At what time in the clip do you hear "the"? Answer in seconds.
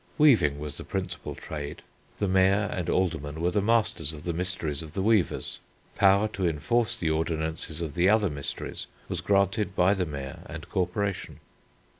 0.77-0.83, 2.17-2.27, 3.51-3.61, 4.23-4.33, 4.93-5.03, 6.95-7.11, 7.93-8.09, 9.93-10.07